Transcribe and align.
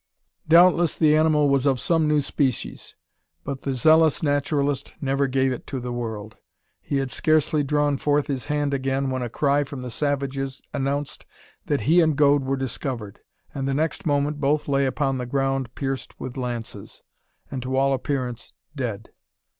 Doubtless 0.47 0.95
the 0.95 1.15
animal 1.15 1.47
was 1.47 1.67
of 1.67 1.79
some 1.79 2.07
new 2.07 2.21
species, 2.21 2.95
but 3.43 3.61
the 3.61 3.75
zealous 3.75 4.23
naturalist 4.23 4.95
never 4.99 5.27
gave 5.27 5.51
it 5.51 5.67
to 5.67 5.79
the 5.79 5.93
world. 5.93 6.37
He 6.81 6.97
had 6.97 7.11
scarcely 7.11 7.61
drawn 7.61 7.97
forth 7.97 8.25
his 8.25 8.45
hand 8.45 8.73
again 8.73 9.11
when 9.11 9.21
a 9.21 9.29
cry 9.29 9.63
from 9.63 9.83
the 9.83 9.91
savages 9.91 10.59
announced 10.73 11.27
that 11.67 11.81
he 11.81 12.01
and 12.01 12.15
Gode 12.15 12.45
were 12.45 12.57
discovered, 12.57 13.19
and 13.53 13.67
the 13.67 13.75
next 13.75 14.07
moment 14.07 14.39
both 14.41 14.67
lay 14.67 14.87
upon 14.87 15.19
the 15.19 15.27
ground 15.27 15.75
pierced 15.75 16.19
with 16.19 16.35
lances, 16.35 17.03
and 17.51 17.61
to 17.61 17.75
all 17.77 17.93
appearance 17.93 18.53
dead! 18.75 19.11